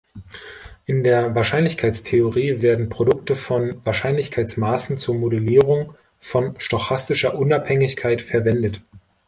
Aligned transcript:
In 0.87 1.03
der 1.03 1.35
Wahrscheinlichkeitstheorie 1.35 2.63
werden 2.63 2.89
Produkte 2.89 3.35
von 3.35 3.85
Wahrscheinlichkeitsmaßen 3.85 4.97
zur 4.97 5.13
Modellierung 5.13 5.93
von 6.19 6.55
stochastischer 6.59 7.37
Unabhängigkeit 7.37 8.23
verwendet. 8.23 8.81